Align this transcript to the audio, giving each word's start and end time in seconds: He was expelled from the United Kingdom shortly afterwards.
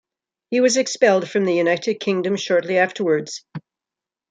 He 0.49 0.61
was 0.61 0.77
expelled 0.77 1.29
from 1.29 1.45
the 1.45 1.53
United 1.53 1.99
Kingdom 1.99 2.35
shortly 2.35 2.79
afterwards. 2.79 3.45